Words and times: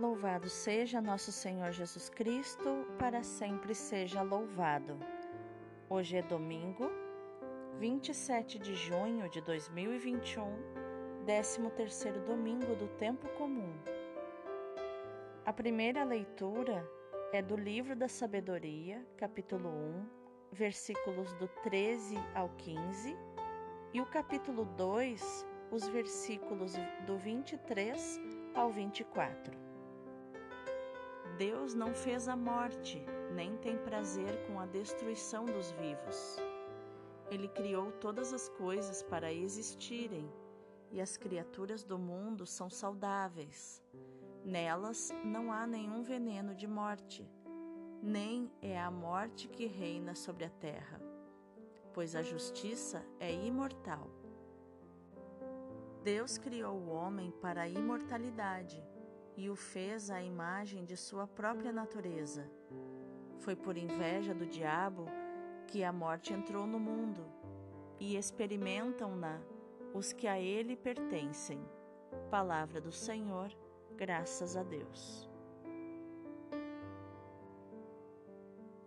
Louvado 0.00 0.48
seja 0.48 0.98
nosso 0.98 1.30
Senhor 1.30 1.72
Jesus 1.72 2.08
Cristo, 2.08 2.86
para 2.98 3.22
sempre 3.22 3.74
seja 3.74 4.22
louvado. 4.22 4.98
Hoje 5.90 6.16
é 6.16 6.22
domingo, 6.22 6.90
27 7.78 8.58
de 8.58 8.74
junho 8.74 9.28
de 9.28 9.42
2021, 9.42 10.42
13º 11.26 12.24
domingo 12.24 12.74
do 12.76 12.88
tempo 12.96 13.28
comum. 13.36 13.74
A 15.44 15.52
primeira 15.52 16.02
leitura 16.02 16.82
é 17.30 17.42
do 17.42 17.54
livro 17.54 17.94
da 17.94 18.08
Sabedoria, 18.08 19.06
capítulo 19.18 19.68
1, 19.68 20.06
versículos 20.50 21.30
do 21.34 21.46
13 21.62 22.16
ao 22.34 22.48
15, 22.56 23.14
e 23.92 24.00
o 24.00 24.06
capítulo 24.06 24.64
2, 24.64 25.46
os 25.70 25.86
versículos 25.88 26.72
do 27.06 27.18
23 27.18 28.18
ao 28.54 28.70
24. 28.70 29.69
Deus 31.38 31.74
não 31.74 31.94
fez 31.94 32.28
a 32.28 32.36
morte, 32.36 33.04
nem 33.34 33.56
tem 33.58 33.76
prazer 33.78 34.46
com 34.46 34.60
a 34.60 34.66
destruição 34.66 35.44
dos 35.44 35.70
vivos. 35.72 36.36
Ele 37.30 37.48
criou 37.48 37.92
todas 37.92 38.32
as 38.32 38.48
coisas 38.48 39.02
para 39.02 39.32
existirem, 39.32 40.30
e 40.90 41.00
as 41.00 41.16
criaturas 41.16 41.84
do 41.84 41.98
mundo 41.98 42.44
são 42.44 42.68
saudáveis. 42.68 43.82
Nelas 44.44 45.10
não 45.24 45.52
há 45.52 45.66
nenhum 45.66 46.02
veneno 46.02 46.54
de 46.54 46.66
morte, 46.66 47.30
nem 48.02 48.50
é 48.60 48.80
a 48.80 48.90
morte 48.90 49.48
que 49.48 49.66
reina 49.66 50.14
sobre 50.14 50.44
a 50.44 50.50
terra, 50.50 51.00
pois 51.92 52.16
a 52.16 52.22
justiça 52.22 53.04
é 53.20 53.32
imortal. 53.32 54.10
Deus 56.02 56.38
criou 56.38 56.74
o 56.74 56.88
homem 56.88 57.30
para 57.30 57.62
a 57.62 57.68
imortalidade 57.68 58.82
e 59.40 59.48
o 59.48 59.56
fez 59.56 60.10
à 60.10 60.22
imagem 60.22 60.84
de 60.84 60.98
sua 60.98 61.26
própria 61.26 61.72
natureza. 61.72 62.46
Foi 63.38 63.56
por 63.56 63.74
inveja 63.74 64.34
do 64.34 64.44
diabo 64.44 65.06
que 65.66 65.82
a 65.82 65.90
morte 65.90 66.34
entrou 66.34 66.66
no 66.66 66.78
mundo, 66.78 67.24
e 67.98 68.16
experimentam-na 68.16 69.40
os 69.94 70.12
que 70.12 70.26
a 70.26 70.38
ele 70.38 70.76
pertencem. 70.76 71.58
Palavra 72.30 72.82
do 72.82 72.92
Senhor, 72.92 73.50
graças 73.96 74.58
a 74.58 74.62
Deus. 74.62 75.26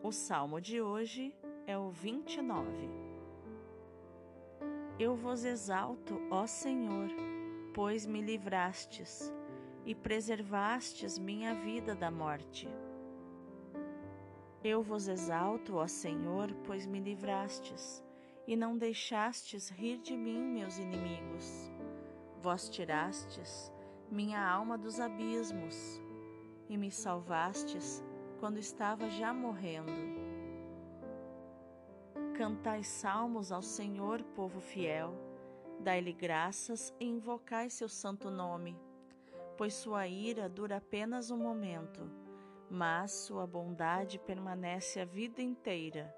O 0.03 0.11
salmo 0.11 0.61
de 0.61 0.79
hoje 0.79 1.35
é 1.65 1.75
o 1.75 1.89
29. 1.89 2.69
Eu 4.99 5.15
vos 5.15 5.45
exalto, 5.45 6.13
ó 6.29 6.45
Senhor, 6.45 7.09
pois 7.73 8.05
me 8.05 8.21
livrastes 8.21 9.33
e 9.85 9.93
preservastes 9.93 11.17
minha 11.17 11.53
vida 11.53 11.93
da 11.93 12.09
morte. 12.09 12.69
Eu 14.63 14.81
vos 14.81 15.07
exalto, 15.07 15.75
ó 15.75 15.87
Senhor, 15.87 16.53
pois 16.63 16.85
me 16.85 16.99
livrastes, 16.99 18.03
e 18.47 18.55
não 18.55 18.77
deixastes 18.77 19.69
rir 19.69 19.97
de 19.97 20.15
mim, 20.15 20.41
meus 20.41 20.77
inimigos. 20.77 21.69
Vós 22.41 22.69
tirastes 22.69 23.71
minha 24.09 24.41
alma 24.41 24.77
dos 24.77 24.99
abismos, 24.99 26.01
e 26.69 26.77
me 26.77 26.89
salvastes 26.89 28.03
quando 28.39 28.57
estava 28.57 29.09
já 29.09 29.33
morrendo. 29.33 29.91
Cantai 32.37 32.83
salmos 32.83 33.51
ao 33.51 33.61
Senhor, 33.61 34.23
povo 34.33 34.61
fiel, 34.61 35.13
dai-lhe 35.81 36.13
graças 36.13 36.93
e 36.99 37.05
invocai 37.05 37.69
seu 37.69 37.89
santo 37.89 38.29
nome 38.29 38.77
pois 39.57 39.73
sua 39.73 40.07
ira 40.07 40.49
dura 40.49 40.77
apenas 40.77 41.31
um 41.31 41.37
momento, 41.37 42.09
mas 42.69 43.11
sua 43.11 43.45
bondade 43.45 44.19
permanece 44.19 44.99
a 44.99 45.05
vida 45.05 45.41
inteira. 45.41 46.15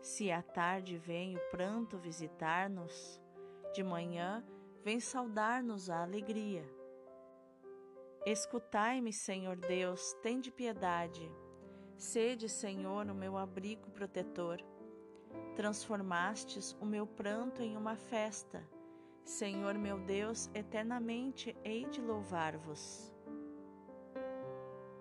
Se 0.00 0.30
à 0.30 0.42
tarde 0.42 0.96
vem 0.96 1.36
o 1.36 1.50
pranto 1.50 1.98
visitar-nos, 1.98 3.20
de 3.72 3.82
manhã 3.82 4.44
vem 4.82 4.98
saudar-nos 4.98 5.90
a 5.90 6.02
alegria. 6.02 6.64
Escutai-me, 8.24 9.12
Senhor 9.12 9.56
Deus, 9.56 10.14
tende 10.22 10.50
piedade. 10.50 11.30
Sede, 11.96 12.48
Senhor, 12.48 13.06
o 13.06 13.14
meu 13.14 13.36
abrigo 13.36 13.90
protetor. 13.90 14.58
Transformastes 15.54 16.72
o 16.80 16.86
meu 16.86 17.06
pranto 17.06 17.62
em 17.62 17.76
uma 17.76 17.96
festa 17.96 18.66
Senhor 19.30 19.78
meu 19.78 19.96
Deus, 19.96 20.50
eternamente 20.52 21.56
hei 21.62 21.86
de 21.86 22.00
louvar-vos. 22.00 23.14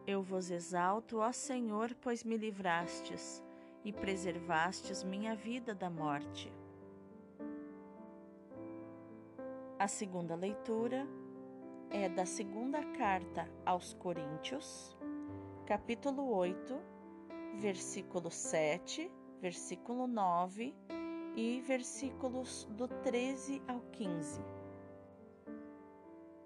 Eu 0.06 0.22
vos 0.22 0.52
exalto, 0.52 1.18
ó 1.18 1.32
Senhor, 1.32 1.96
pois 2.00 2.24
me 2.24 2.38
livrastes 2.38 3.44
e 3.84 3.92
preservastes 3.92 5.04
minha 5.04 5.36
vida 5.36 5.74
da 5.74 5.90
morte. 5.90 6.54
A 9.80 9.88
segunda 9.88 10.36
leitura 10.36 11.08
é 11.90 12.08
da 12.08 12.26
segunda 12.28 12.84
carta 12.84 13.50
aos 13.66 13.96
Coríntios, 13.96 14.96
capítulo 15.66 16.32
8, 16.36 16.80
versículo 17.56 18.30
7, 18.30 19.12
versículo 19.42 20.06
9 20.06 20.76
e 21.42 21.62
versículos 21.62 22.68
do 22.72 22.86
13 22.86 23.62
ao 23.66 23.80
15. 23.94 24.42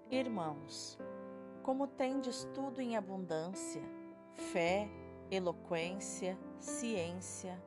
Irmãos, 0.08 0.96
como 1.64 1.88
tendes 1.88 2.44
tudo 2.54 2.80
em 2.80 2.96
abundância, 2.96 3.82
fé, 4.52 4.88
eloquência, 5.32 6.38
ciência, 6.60 7.60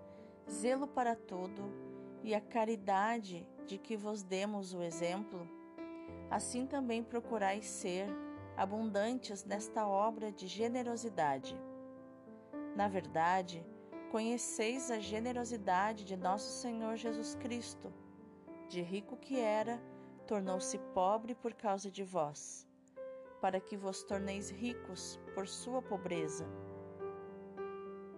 zelo 0.49 0.87
para 0.87 1.17
tudo 1.17 1.69
e 2.23 2.33
a 2.33 2.39
caridade 2.39 3.45
de 3.65 3.77
que 3.77 3.97
vos 3.97 4.23
demos 4.23 4.73
o 4.73 4.81
exemplo, 4.81 5.45
assim 6.31 6.65
também 6.65 7.03
procurais 7.03 7.65
ser 7.65 8.07
abundantes 8.55 9.43
nesta 9.43 9.85
obra 9.85 10.31
de 10.31 10.47
generosidade. 10.47 11.59
Na 12.73 12.87
verdade, 12.87 13.65
Conheceis 14.11 14.89
a 14.89 14.99
generosidade 14.99 16.05
de 16.05 16.15
nosso 16.15 16.49
Senhor 16.61 16.95
Jesus 16.95 17.35
Cristo. 17.35 17.93
De 18.69 18.81
rico 18.81 19.17
que 19.17 19.37
era, 19.37 19.81
tornou-se 20.25 20.77
pobre 20.93 21.35
por 21.35 21.53
causa 21.53 21.91
de 21.91 22.05
vós, 22.05 22.65
para 23.41 23.59
que 23.59 23.75
vos 23.75 24.03
torneis 24.03 24.49
ricos 24.49 25.19
por 25.35 25.45
sua 25.45 25.81
pobreza. 25.81 26.47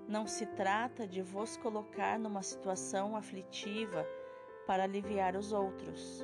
Não 0.08 0.28
se 0.28 0.46
trata 0.46 1.08
de 1.08 1.24
vos 1.24 1.58
colocar 1.58 2.20
numa 2.20 2.44
situação 2.44 3.16
aflitiva 3.16 4.06
para 4.68 4.84
aliviar 4.84 5.36
os 5.36 5.52
outros. 5.52 6.24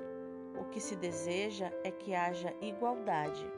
O 0.60 0.66
que 0.66 0.80
se 0.80 0.96
deseja 0.96 1.72
é 1.84 1.90
que 1.90 2.14
haja 2.14 2.56
igualdade. 2.62 3.52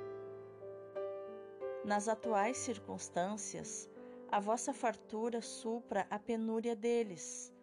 Nas 1.83 2.07
atuais 2.07 2.57
circunstâncias, 2.57 3.89
a 4.29 4.39
vossa 4.39 4.73
fartura 4.73 5.41
supra 5.41 6.05
a 6.09 6.19
penúria 6.19 6.75
deles, 6.75 7.53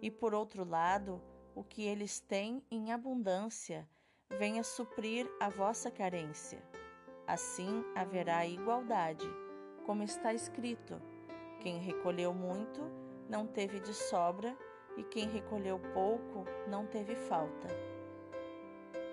e 0.00 0.10
por 0.10 0.34
outro 0.34 0.64
lado, 0.64 1.22
o 1.54 1.62
que 1.62 1.82
eles 1.82 2.20
têm 2.20 2.62
em 2.70 2.92
abundância 2.92 3.88
venha 4.38 4.62
suprir 4.62 5.30
a 5.40 5.48
vossa 5.48 5.90
carência. 5.90 6.62
Assim 7.26 7.84
haverá 7.94 8.46
igualdade, 8.46 9.26
como 9.84 10.02
está 10.02 10.32
escrito: 10.32 11.00
quem 11.60 11.78
recolheu 11.78 12.32
muito 12.32 12.80
não 13.28 13.46
teve 13.46 13.80
de 13.80 13.92
sobra, 13.92 14.56
e 14.96 15.02
quem 15.04 15.28
recolheu 15.28 15.78
pouco 15.92 16.44
não 16.66 16.86
teve 16.86 17.14
falta. 17.14 17.68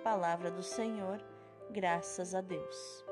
Palavra 0.03 0.50
do 0.50 0.64
Senhor, 0.64 1.22
graças 1.70 2.34
a 2.34 2.40
Deus. 2.40 3.03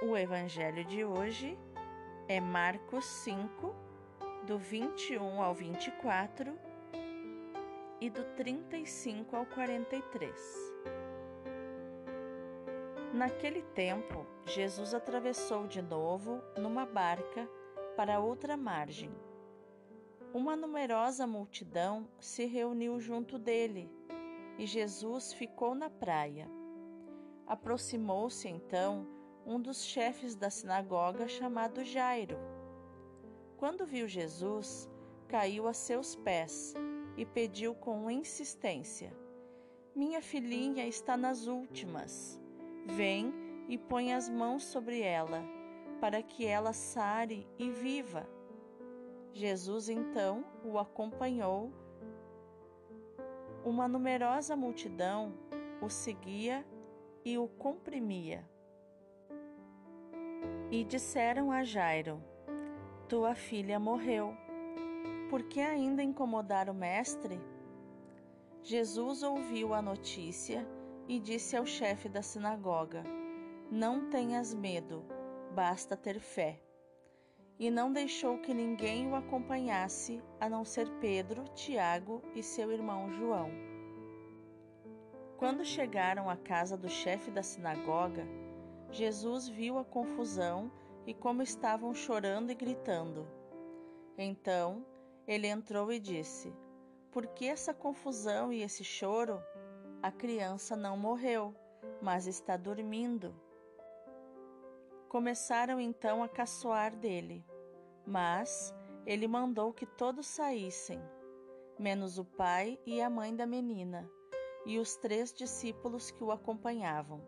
O 0.00 0.16
evangelho 0.16 0.84
de 0.84 1.04
hoje 1.04 1.58
é 2.28 2.40
Marcos 2.40 3.04
5, 3.04 3.74
do 4.46 4.56
21 4.56 5.42
ao 5.42 5.52
24 5.52 6.56
e 8.00 8.08
do 8.08 8.22
35 8.36 9.34
ao 9.34 9.44
43. 9.44 10.72
Naquele 13.12 13.62
tempo, 13.74 14.24
Jesus 14.46 14.94
atravessou 14.94 15.66
de 15.66 15.82
novo 15.82 16.40
numa 16.56 16.86
barca 16.86 17.50
para 17.96 18.20
outra 18.20 18.56
margem. 18.56 19.10
Uma 20.32 20.54
numerosa 20.54 21.26
multidão 21.26 22.08
se 22.20 22.44
reuniu 22.44 23.00
junto 23.00 23.36
dele 23.36 23.90
e 24.56 24.64
Jesus 24.64 25.32
ficou 25.32 25.74
na 25.74 25.90
praia. 25.90 26.48
Aproximou-se 27.48 28.46
então 28.46 29.17
um 29.48 29.58
dos 29.58 29.82
chefes 29.82 30.36
da 30.36 30.50
sinagoga 30.50 31.26
chamado 31.26 31.82
Jairo. 31.82 32.36
Quando 33.56 33.86
viu 33.86 34.06
Jesus, 34.06 34.86
caiu 35.26 35.66
a 35.66 35.72
seus 35.72 36.14
pés 36.14 36.74
e 37.16 37.24
pediu 37.24 37.74
com 37.74 38.10
insistência: 38.10 39.10
Minha 39.96 40.20
filhinha 40.20 40.86
está 40.86 41.16
nas 41.16 41.46
últimas. 41.46 42.38
Vem 42.84 43.32
e 43.70 43.78
põe 43.78 44.12
as 44.12 44.28
mãos 44.28 44.64
sobre 44.64 45.00
ela, 45.00 45.42
para 45.98 46.22
que 46.22 46.44
ela 46.44 46.74
sare 46.74 47.48
e 47.58 47.70
viva. 47.70 48.28
Jesus 49.32 49.88
então 49.88 50.44
o 50.62 50.78
acompanhou. 50.78 51.72
Uma 53.64 53.88
numerosa 53.88 54.54
multidão 54.54 55.32
o 55.80 55.88
seguia 55.88 56.66
e 57.24 57.38
o 57.38 57.48
comprimia. 57.48 58.46
E 60.70 60.84
disseram 60.84 61.50
a 61.50 61.64
Jairo: 61.64 62.22
Tua 63.08 63.34
filha 63.34 63.80
morreu. 63.80 64.36
Por 65.30 65.42
que 65.44 65.60
ainda 65.60 66.02
incomodar 66.02 66.68
o 66.68 66.74
mestre? 66.74 67.40
Jesus 68.62 69.22
ouviu 69.22 69.72
a 69.72 69.80
notícia 69.80 70.66
e 71.08 71.18
disse 71.18 71.56
ao 71.56 71.64
chefe 71.64 72.06
da 72.06 72.20
sinagoga: 72.20 73.02
Não 73.70 74.10
tenhas 74.10 74.52
medo, 74.52 75.02
basta 75.54 75.96
ter 75.96 76.20
fé. 76.20 76.60
E 77.58 77.70
não 77.70 77.90
deixou 77.90 78.36
que 78.36 78.52
ninguém 78.52 79.10
o 79.10 79.16
acompanhasse, 79.16 80.22
a 80.38 80.50
não 80.50 80.66
ser 80.66 80.86
Pedro, 81.00 81.44
Tiago 81.54 82.22
e 82.34 82.42
seu 82.42 82.70
irmão 82.70 83.10
João. 83.10 83.50
Quando 85.38 85.64
chegaram 85.64 86.28
à 86.28 86.36
casa 86.36 86.76
do 86.76 86.90
chefe 86.90 87.30
da 87.30 87.42
sinagoga, 87.42 88.26
Jesus 88.90 89.48
viu 89.48 89.78
a 89.78 89.84
confusão 89.84 90.70
e 91.06 91.14
como 91.14 91.42
estavam 91.42 91.94
chorando 91.94 92.50
e 92.50 92.54
gritando. 92.54 93.26
Então 94.16 94.84
ele 95.26 95.46
entrou 95.46 95.92
e 95.92 95.98
disse: 95.98 96.52
Por 97.12 97.26
que 97.26 97.46
essa 97.46 97.74
confusão 97.74 98.52
e 98.52 98.62
esse 98.62 98.82
choro? 98.82 99.42
A 100.02 100.10
criança 100.10 100.76
não 100.76 100.96
morreu, 100.96 101.54
mas 102.00 102.26
está 102.26 102.56
dormindo. 102.56 103.34
Começaram 105.08 105.80
então 105.80 106.22
a 106.22 106.28
caçoar 106.28 106.94
dele, 106.94 107.44
mas 108.06 108.74
ele 109.04 109.26
mandou 109.26 109.72
que 109.72 109.86
todos 109.86 110.26
saíssem, 110.26 111.00
menos 111.78 112.18
o 112.18 112.24
pai 112.24 112.78
e 112.86 113.00
a 113.00 113.08
mãe 113.08 113.34
da 113.34 113.46
menina, 113.46 114.08
e 114.66 114.78
os 114.78 114.96
três 114.96 115.32
discípulos 115.32 116.10
que 116.10 116.22
o 116.22 116.30
acompanhavam. 116.30 117.22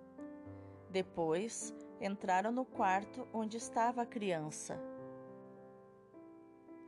Depois 0.90 1.72
entraram 2.00 2.50
no 2.50 2.64
quarto 2.64 3.26
onde 3.32 3.56
estava 3.56 4.02
a 4.02 4.06
criança. 4.06 4.76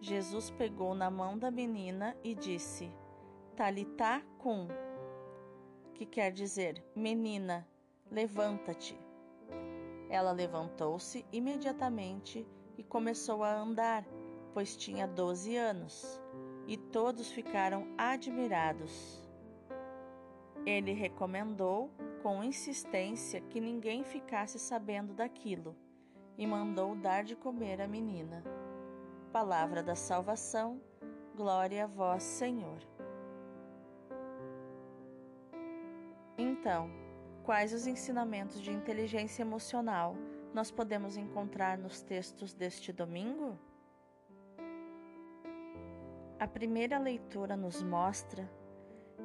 Jesus 0.00 0.50
pegou 0.50 0.92
na 0.92 1.08
mão 1.08 1.38
da 1.38 1.52
menina 1.52 2.16
e 2.24 2.34
disse: 2.34 2.92
Talitá 3.54 4.20
cum 4.38 4.66
que 5.94 6.04
quer 6.04 6.32
dizer: 6.32 6.84
Menina, 6.96 7.68
levanta-te. 8.10 8.98
Ela 10.10 10.32
levantou-se 10.32 11.24
imediatamente 11.32 12.44
e 12.76 12.82
começou 12.82 13.44
a 13.44 13.54
andar, 13.54 14.04
pois 14.52 14.76
tinha 14.76 15.06
doze 15.06 15.56
anos, 15.56 16.20
e 16.66 16.76
todos 16.76 17.30
ficaram 17.30 17.86
admirados. 17.96 19.22
Ele 20.66 20.92
recomendou 20.92 21.88
com 22.22 22.42
insistência 22.44 23.40
que 23.40 23.60
ninguém 23.60 24.04
ficasse 24.04 24.58
sabendo 24.58 25.12
daquilo 25.12 25.76
e 26.38 26.46
mandou 26.46 26.94
dar 26.94 27.24
de 27.24 27.34
comer 27.34 27.80
à 27.80 27.88
menina. 27.88 28.44
Palavra 29.32 29.82
da 29.82 29.96
salvação, 29.96 30.80
glória 31.34 31.84
a 31.84 31.86
vós, 31.86 32.22
Senhor. 32.22 32.78
Então, 36.38 36.88
quais 37.42 37.72
os 37.72 37.86
ensinamentos 37.86 38.60
de 38.60 38.70
inteligência 38.70 39.42
emocional 39.42 40.16
nós 40.54 40.70
podemos 40.70 41.16
encontrar 41.16 41.76
nos 41.76 42.02
textos 42.02 42.54
deste 42.54 42.92
domingo? 42.92 43.58
A 46.38 46.46
primeira 46.46 46.98
leitura 46.98 47.56
nos 47.56 47.82
mostra 47.82 48.48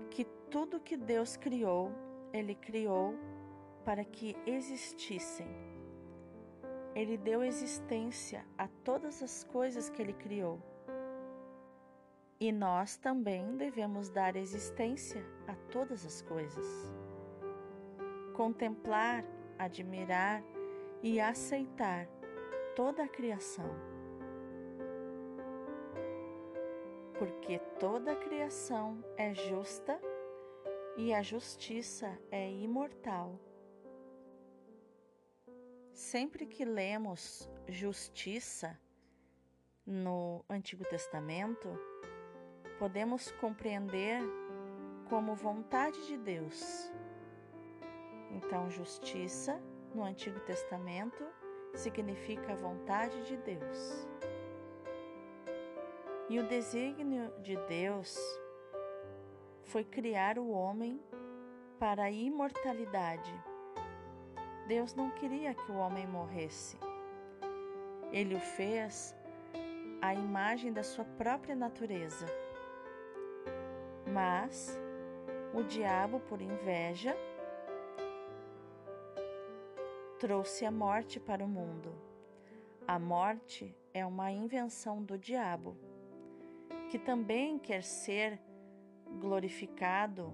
que 0.09 0.23
tudo 0.49 0.79
que 0.79 0.95
Deus 0.95 1.35
criou, 1.35 1.91
Ele 2.33 2.55
criou 2.55 3.15
para 3.85 4.03
que 4.03 4.35
existissem. 4.45 5.47
Ele 6.93 7.17
deu 7.17 7.43
existência 7.43 8.45
a 8.57 8.67
todas 8.83 9.21
as 9.23 9.43
coisas 9.43 9.89
que 9.89 10.01
Ele 10.01 10.13
criou. 10.13 10.59
E 12.39 12.51
nós 12.51 12.97
também 12.97 13.55
devemos 13.55 14.09
dar 14.09 14.35
existência 14.35 15.23
a 15.47 15.55
todas 15.71 16.05
as 16.05 16.21
coisas. 16.21 16.65
Contemplar, 18.35 19.23
admirar 19.57 20.43
e 21.01 21.19
aceitar 21.19 22.07
toda 22.75 23.03
a 23.03 23.07
criação. 23.07 23.69
Porque 27.17 27.57
toda 27.79 28.11
a 28.11 28.15
criação 28.15 29.03
é 29.15 29.33
justa 29.33 29.99
e 30.97 31.13
a 31.13 31.21
justiça 31.21 32.19
é 32.31 32.51
imortal. 32.51 33.39
Sempre 35.93 36.47
que 36.47 36.65
lemos 36.65 37.47
justiça 37.67 38.79
no 39.85 40.43
Antigo 40.49 40.83
Testamento, 40.83 41.69
podemos 42.79 43.31
compreender 43.33 44.21
como 45.07 45.35
vontade 45.35 46.07
de 46.07 46.17
Deus. 46.17 46.91
Então, 48.31 48.69
justiça 48.69 49.61
no 49.93 50.03
Antigo 50.03 50.39
Testamento 50.41 51.23
significa 51.75 52.53
a 52.53 52.55
vontade 52.55 53.23
de 53.23 53.37
Deus. 53.37 54.07
E 56.27 56.39
o 56.39 56.47
desígnio 56.47 57.31
de 57.41 57.55
Deus 57.67 58.17
foi 59.67 59.83
criar 59.83 60.39
o 60.39 60.49
homem 60.49 60.99
para 61.77 62.03
a 62.03 62.11
imortalidade. 62.11 63.33
Deus 64.65 64.93
não 64.95 65.11
queria 65.11 65.53
que 65.53 65.71
o 65.71 65.75
homem 65.75 66.07
morresse. 66.07 66.77
Ele 68.11 68.35
o 68.35 68.39
fez 68.39 69.13
à 70.01 70.13
imagem 70.13 70.71
da 70.71 70.83
sua 70.83 71.03
própria 71.03 71.55
natureza. 71.55 72.25
Mas 74.13 74.79
o 75.53 75.61
diabo, 75.63 76.21
por 76.21 76.41
inveja, 76.41 77.15
trouxe 80.17 80.65
a 80.65 80.71
morte 80.71 81.19
para 81.19 81.43
o 81.43 81.47
mundo. 81.47 81.93
A 82.87 82.97
morte 82.97 83.75
é 83.93 84.05
uma 84.05 84.31
invenção 84.31 85.03
do 85.03 85.17
diabo, 85.17 85.75
que 86.89 86.97
também 86.97 87.59
quer 87.59 87.83
ser 87.83 88.39
glorificado, 89.19 90.33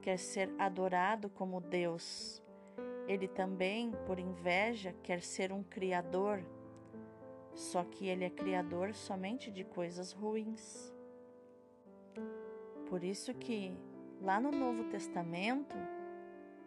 quer 0.00 0.18
ser 0.18 0.50
adorado 0.58 1.28
como 1.28 1.60
Deus. 1.60 2.42
Ele 3.06 3.26
também, 3.26 3.92
por 4.06 4.18
inveja, 4.18 4.94
quer 5.02 5.20
ser 5.22 5.52
um 5.52 5.62
criador, 5.62 6.44
só 7.54 7.82
que 7.84 8.06
ele 8.06 8.24
é 8.24 8.30
criador 8.30 8.94
somente 8.94 9.50
de 9.50 9.64
coisas 9.64 10.12
ruins. 10.12 10.94
Por 12.88 13.04
isso 13.04 13.34
que 13.34 13.76
lá 14.20 14.40
no 14.40 14.50
Novo 14.50 14.84
Testamento, 14.84 15.76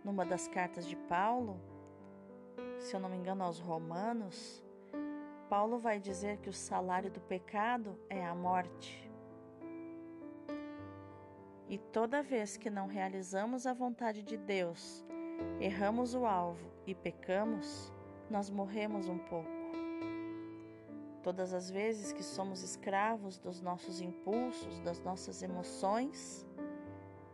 numa 0.03 0.25
das 0.25 0.47
cartas 0.47 0.87
de 0.87 0.95
Paulo, 0.95 1.59
se 2.79 2.95
eu 2.95 2.99
não 2.99 3.09
me 3.09 3.17
engano, 3.17 3.43
aos 3.43 3.59
Romanos, 3.59 4.63
Paulo 5.49 5.77
vai 5.77 5.99
dizer 5.99 6.37
que 6.37 6.49
o 6.49 6.53
salário 6.53 7.11
do 7.11 7.19
pecado 7.21 7.97
é 8.09 8.25
a 8.25 8.33
morte. 8.33 9.09
E 11.73 11.79
toda 11.91 12.21
vez 12.21 12.55
que 12.55 12.69
não 12.69 12.85
realizamos 12.85 13.65
a 13.65 13.73
vontade 13.73 14.21
de 14.21 14.37
Deus, 14.37 15.03
erramos 15.59 16.13
o 16.13 16.23
alvo 16.23 16.71
e 16.85 16.93
pecamos, 16.93 17.91
nós 18.29 18.47
morremos 18.47 19.09
um 19.09 19.17
pouco. 19.17 19.49
Todas 21.23 21.51
as 21.51 21.71
vezes 21.71 22.13
que 22.13 22.21
somos 22.21 22.61
escravos 22.61 23.39
dos 23.39 23.59
nossos 23.59 24.01
impulsos, 24.01 24.79
das 24.81 25.01
nossas 25.01 25.41
emoções 25.41 26.47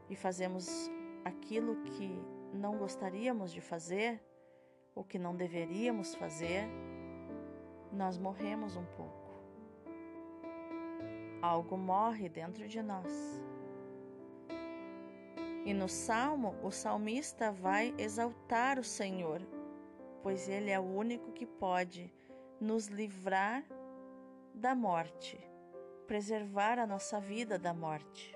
e 0.09 0.15
fazemos 0.15 0.89
aquilo 1.25 1.75
que 1.83 2.09
não 2.53 2.77
gostaríamos 2.77 3.51
de 3.51 3.59
fazer, 3.59 4.23
o 4.95 5.03
que 5.03 5.19
não 5.19 5.35
deveríamos 5.35 6.15
fazer, 6.15 6.63
nós 7.91 8.17
morremos 8.17 8.77
um 8.77 8.85
pouco. 8.95 9.33
Algo 11.41 11.77
morre 11.77 12.29
dentro 12.29 12.65
de 12.69 12.81
nós. 12.81 13.48
E 15.69 15.73
no 15.73 15.87
salmo, 15.87 16.55
o 16.63 16.71
salmista 16.71 17.51
vai 17.51 17.93
exaltar 17.95 18.79
o 18.79 18.83
Senhor, 18.83 19.39
pois 20.23 20.49
Ele 20.49 20.71
é 20.71 20.79
o 20.79 20.83
único 20.83 21.31
que 21.31 21.45
pode 21.45 22.11
nos 22.59 22.87
livrar 22.87 23.63
da 24.51 24.73
morte, 24.73 25.39
preservar 26.07 26.79
a 26.79 26.87
nossa 26.87 27.19
vida 27.19 27.59
da 27.59 27.71
morte. 27.71 28.35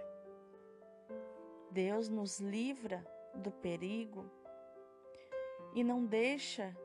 Deus 1.72 2.08
nos 2.08 2.40
livra 2.40 3.04
do 3.34 3.50
perigo 3.50 4.30
e 5.74 5.84
não 5.84 6.06
deixa 6.06 6.78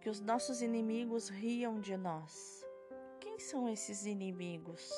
que 0.00 0.08
os 0.08 0.20
nossos 0.20 0.62
inimigos 0.62 1.28
riam 1.28 1.80
de 1.80 1.96
nós. 1.96 2.64
Quem 3.18 3.40
são 3.40 3.68
esses 3.68 4.06
inimigos? 4.06 4.88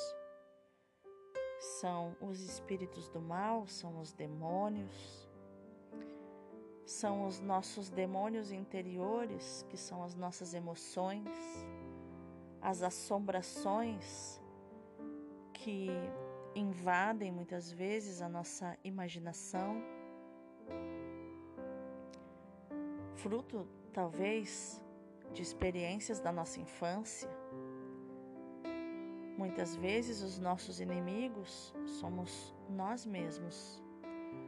São 1.79 2.13
os 2.19 2.41
espíritos 2.41 3.07
do 3.07 3.21
mal, 3.21 3.65
são 3.65 4.01
os 4.01 4.11
demônios, 4.11 5.29
são 6.85 7.25
os 7.25 7.39
nossos 7.39 7.89
demônios 7.89 8.51
interiores, 8.51 9.65
que 9.69 9.77
são 9.77 10.03
as 10.03 10.13
nossas 10.13 10.53
emoções, 10.53 11.29
as 12.61 12.83
assombrações 12.83 14.41
que 15.53 15.87
invadem 16.53 17.31
muitas 17.31 17.71
vezes 17.71 18.21
a 18.21 18.27
nossa 18.27 18.77
imaginação, 18.83 19.81
fruto 23.15 23.65
talvez 23.93 24.83
de 25.31 25.41
experiências 25.41 26.19
da 26.19 26.33
nossa 26.33 26.59
infância. 26.59 27.29
Muitas 29.39 29.73
vezes 29.73 30.21
os 30.21 30.37
nossos 30.37 30.81
inimigos 30.81 31.73
somos 31.85 32.53
nós 32.69 33.05
mesmos, 33.05 33.81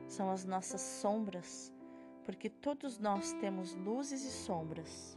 são 0.05 0.29
as 0.29 0.43
nossas 0.43 0.81
sombras, 0.81 1.73
porque 2.25 2.49
todos 2.49 2.99
nós 2.99 3.31
temos 3.39 3.73
luzes 3.73 4.21
e 4.25 4.31
sombras. 4.31 5.15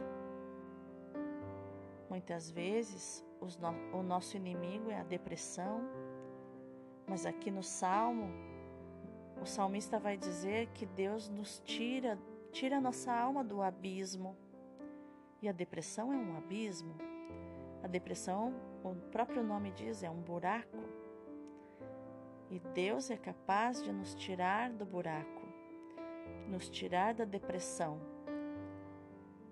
Muitas 2.09 2.49
vezes 2.49 3.21
no, 3.41 3.99
o 3.99 4.01
nosso 4.01 4.37
inimigo 4.37 4.89
é 4.89 5.01
a 5.01 5.03
depressão, 5.03 5.81
mas 7.05 7.25
aqui 7.25 7.51
no 7.51 7.61
Salmo, 7.61 8.29
o 9.41 9.45
salmista 9.45 9.99
vai 9.99 10.15
dizer 10.15 10.67
que 10.67 10.85
Deus 10.85 11.27
nos 11.27 11.59
tira, 11.65 12.17
tira 12.53 12.77
a 12.77 12.81
nossa 12.81 13.11
alma 13.13 13.43
do 13.43 13.61
abismo. 13.61 14.37
E 15.41 15.49
a 15.49 15.51
depressão 15.51 16.13
é 16.13 16.15
um 16.15 16.37
abismo. 16.37 16.95
A 17.85 17.87
depressão, 17.87 18.51
o 18.83 18.95
próprio 19.11 19.43
nome 19.43 19.69
diz, 19.69 20.01
é 20.01 20.09
um 20.09 20.19
buraco. 20.19 20.83
E 22.49 22.59
Deus 22.73 23.11
é 23.11 23.15
capaz 23.15 23.83
de 23.83 23.91
nos 23.91 24.15
tirar 24.15 24.71
do 24.71 24.83
buraco, 24.83 25.43
nos 26.47 26.67
tirar 26.67 27.13
da 27.13 27.25
depressão. 27.25 28.01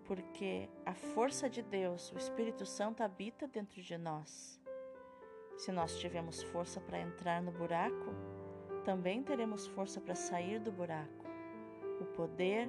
Porque 0.03 0.67
a 0.83 0.95
força 0.95 1.47
de 1.47 1.61
Deus, 1.61 2.11
o 2.11 2.17
Espírito 2.17 2.65
Santo, 2.65 3.03
habita 3.03 3.47
dentro 3.47 3.79
de 3.79 3.97
nós. 3.99 4.59
Se 5.55 5.71
nós 5.71 5.99
tivermos 5.99 6.41
força 6.41 6.81
para 6.81 7.01
entrar 7.01 7.39
no 7.39 7.51
buraco, 7.51 8.15
também 8.83 9.21
teremos 9.21 9.67
força 9.67 10.01
para 10.01 10.15
sair 10.15 10.59
do 10.59 10.71
buraco. 10.71 11.23
O 12.01 12.05
poder 12.05 12.67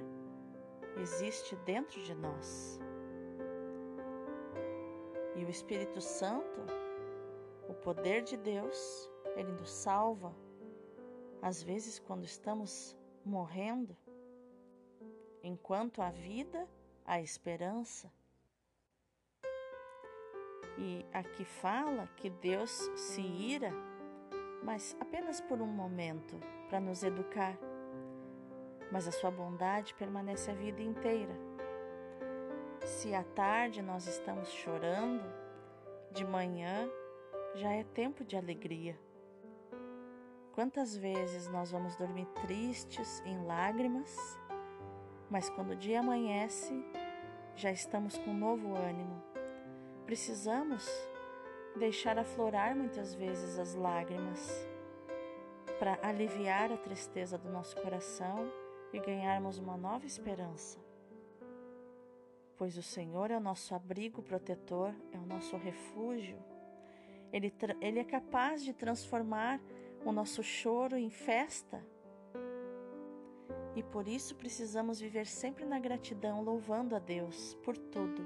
existe 1.01 1.55
dentro 1.65 2.03
de 2.03 2.13
nós. 2.13 2.79
E 5.35 5.43
o 5.43 5.49
Espírito 5.49 5.99
Santo, 5.99 6.61
o 7.67 7.73
poder 7.73 8.23
de 8.23 8.37
Deus, 8.37 9.09
ele 9.35 9.51
nos 9.51 9.69
salva. 9.69 10.33
Às 11.41 11.61
vezes, 11.61 11.99
quando 11.99 12.23
estamos 12.23 12.95
morrendo, 13.23 13.95
enquanto 15.43 16.01
há 16.01 16.09
vida, 16.09 16.67
há 17.05 17.19
esperança. 17.19 18.11
E 20.77 21.05
aqui 21.13 21.45
fala 21.45 22.07
que 22.17 22.29
Deus 22.29 22.71
se 22.95 23.21
ira, 23.21 23.71
mas 24.63 24.95
apenas 24.99 25.39
por 25.39 25.61
um 25.61 25.67
momento, 25.67 26.39
para 26.69 26.79
nos 26.79 27.03
educar. 27.03 27.57
Mas 28.91 29.07
a 29.07 29.11
sua 29.11 29.31
bondade 29.31 29.93
permanece 29.95 30.51
a 30.51 30.53
vida 30.53 30.81
inteira. 30.81 31.54
Se 33.05 33.13
à 33.13 33.23
tarde 33.23 33.83
nós 33.83 34.07
estamos 34.07 34.49
chorando, 34.49 35.23
de 36.11 36.25
manhã 36.25 36.89
já 37.53 37.71
é 37.71 37.83
tempo 37.83 38.25
de 38.25 38.35
alegria. 38.35 38.99
Quantas 40.53 40.97
vezes 40.97 41.47
nós 41.47 41.69
vamos 41.71 41.95
dormir 41.97 42.25
tristes, 42.41 43.21
em 43.23 43.45
lágrimas, 43.45 44.17
mas 45.29 45.51
quando 45.51 45.73
o 45.73 45.75
dia 45.75 45.99
amanhece, 45.99 46.73
já 47.55 47.71
estamos 47.71 48.17
com 48.17 48.33
novo 48.33 48.73
ânimo. 48.73 49.21
Precisamos 50.07 50.89
deixar 51.77 52.17
aflorar 52.17 52.75
muitas 52.75 53.13
vezes 53.13 53.59
as 53.59 53.75
lágrimas 53.75 54.67
para 55.77 55.99
aliviar 56.01 56.71
a 56.71 56.77
tristeza 56.77 57.37
do 57.37 57.51
nosso 57.51 57.79
coração 57.79 58.51
e 58.91 58.99
ganharmos 58.99 59.59
uma 59.59 59.77
nova 59.77 60.07
esperança 60.07 60.84
pois 62.57 62.77
o 62.77 62.83
Senhor 62.83 63.31
é 63.31 63.37
o 63.37 63.41
nosso 63.41 63.75
abrigo 63.75 64.21
protetor, 64.21 64.93
é 65.11 65.17
o 65.17 65.25
nosso 65.25 65.57
refúgio. 65.57 66.37
Ele, 67.31 67.53
ele 67.81 67.99
é 67.99 68.03
capaz 68.03 68.63
de 68.63 68.73
transformar 68.73 69.59
o 70.05 70.11
nosso 70.11 70.41
choro 70.41 70.95
em 70.95 71.09
festa. 71.09 71.83
E 73.75 73.83
por 73.83 74.07
isso 74.07 74.35
precisamos 74.35 74.99
viver 74.99 75.25
sempre 75.25 75.65
na 75.65 75.79
gratidão, 75.79 76.41
louvando 76.41 76.95
a 76.95 76.99
Deus 76.99 77.55
por 77.63 77.77
tudo. 77.77 78.25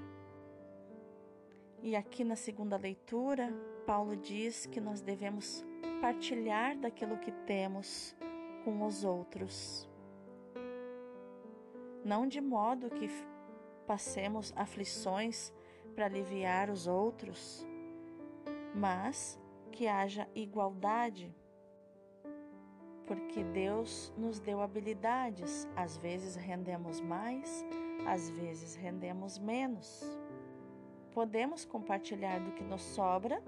E 1.81 1.95
aqui 1.95 2.23
na 2.23 2.35
segunda 2.35 2.77
leitura, 2.77 3.51
Paulo 3.85 4.15
diz 4.15 4.65
que 4.65 4.79
nós 4.79 5.01
devemos 5.01 5.65
partilhar 6.01 6.77
daquilo 6.77 7.17
que 7.17 7.31
temos 7.31 8.15
com 8.63 8.85
os 8.85 9.03
outros. 9.03 9.89
Não 12.03 12.27
de 12.27 12.41
modo 12.41 12.89
que 12.89 13.09
passemos 13.89 14.53
aflições 14.55 15.51
para 15.95 16.05
aliviar 16.05 16.69
os 16.69 16.85
outros, 16.85 17.65
mas 18.75 19.41
que 19.71 19.87
haja 19.87 20.29
igualdade, 20.35 21.35
porque 23.07 23.43
Deus 23.43 24.13
nos 24.15 24.39
deu 24.39 24.61
habilidades, 24.61 25.67
às 25.75 25.97
vezes 25.97 26.35
rendemos 26.35 27.01
mais, 27.01 27.65
às 28.05 28.29
vezes 28.29 28.75
rendemos 28.75 29.39
menos. 29.39 30.05
Podemos 31.11 31.65
compartilhar 31.65 32.39
do 32.41 32.51
que 32.51 32.63
nos 32.63 32.83
sobra 32.83 33.41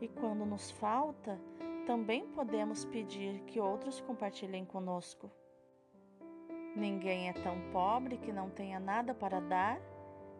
e 0.00 0.06
quando 0.06 0.46
nos 0.46 0.70
falta, 0.70 1.40
também 1.88 2.24
podemos 2.28 2.84
pedir 2.84 3.40
que 3.40 3.58
outros 3.58 4.00
compartilhem 4.00 4.64
conosco. 4.64 5.28
Ninguém 6.74 7.28
é 7.28 7.32
tão 7.32 7.60
pobre 7.72 8.16
que 8.16 8.32
não 8.32 8.48
tenha 8.48 8.78
nada 8.78 9.12
para 9.12 9.40
dar, 9.40 9.80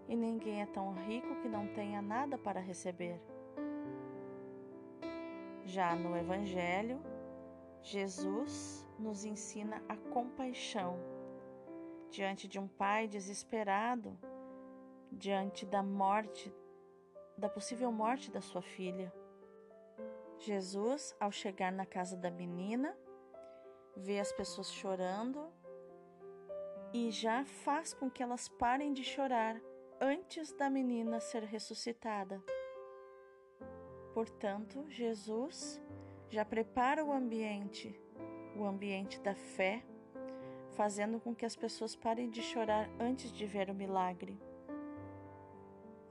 e 0.08 0.14
ninguém 0.16 0.62
é 0.62 0.66
tão 0.66 0.92
rico 0.92 1.34
que 1.36 1.48
não 1.48 1.66
tenha 1.68 2.00
nada 2.00 2.38
para 2.38 2.60
receber. 2.60 3.20
Já 5.64 5.94
no 5.94 6.16
Evangelho, 6.16 7.00
Jesus 7.82 8.86
nos 8.98 9.24
ensina 9.24 9.82
a 9.88 9.96
compaixão 9.96 10.98
diante 12.10 12.48
de 12.48 12.58
um 12.58 12.66
pai 12.66 13.06
desesperado, 13.06 14.18
diante 15.10 15.64
da 15.64 15.82
morte, 15.82 16.52
da 17.36 17.48
possível 17.48 17.90
morte 17.90 18.30
da 18.30 18.40
sua 18.40 18.62
filha. 18.62 19.12
Jesus, 20.38 21.14
ao 21.20 21.30
chegar 21.30 21.70
na 21.70 21.86
casa 21.86 22.16
da 22.16 22.30
menina, 22.30 22.96
vê 23.96 24.18
as 24.18 24.32
pessoas 24.32 24.72
chorando 24.72 25.52
e 26.92 27.10
já 27.10 27.44
faz 27.44 27.94
com 27.94 28.10
que 28.10 28.22
elas 28.22 28.48
parem 28.48 28.92
de 28.92 29.04
chorar 29.04 29.60
antes 30.00 30.52
da 30.52 30.68
menina 30.68 31.20
ser 31.20 31.44
ressuscitada. 31.44 32.42
Portanto, 34.12 34.84
Jesus 34.88 35.80
já 36.28 36.44
prepara 36.44 37.04
o 37.04 37.12
ambiente, 37.12 37.94
o 38.56 38.64
ambiente 38.64 39.20
da 39.20 39.34
fé, 39.34 39.84
fazendo 40.70 41.20
com 41.20 41.34
que 41.34 41.46
as 41.46 41.54
pessoas 41.54 41.94
parem 41.94 42.28
de 42.28 42.42
chorar 42.42 42.88
antes 42.98 43.30
de 43.32 43.46
ver 43.46 43.70
o 43.70 43.74
milagre. 43.74 44.40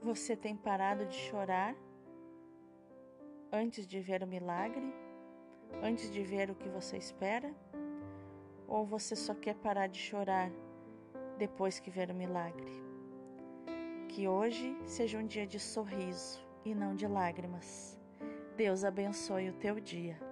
Você 0.02 0.34
tem 0.34 0.56
parado 0.56 1.04
de 1.04 1.14
chorar 1.14 1.74
antes 3.52 3.86
de 3.86 4.00
ver 4.00 4.22
o 4.22 4.26
milagre? 4.26 4.94
Antes 5.82 6.10
de 6.10 6.22
ver 6.22 6.50
o 6.50 6.54
que 6.54 6.68
você 6.68 6.96
espera? 6.96 7.54
Ou 8.66 8.86
você 8.86 9.14
só 9.14 9.34
quer 9.34 9.56
parar 9.56 9.86
de 9.88 9.98
chorar 9.98 10.50
depois 11.40 11.80
que 11.80 11.90
ver 11.90 12.10
o 12.10 12.14
milagre. 12.14 12.70
Que 14.10 14.28
hoje 14.28 14.76
seja 14.84 15.16
um 15.16 15.26
dia 15.26 15.46
de 15.46 15.58
sorriso 15.58 16.38
e 16.66 16.74
não 16.74 16.94
de 16.94 17.06
lágrimas. 17.06 17.98
Deus 18.58 18.84
abençoe 18.84 19.48
o 19.48 19.54
teu 19.54 19.80
dia. 19.80 20.29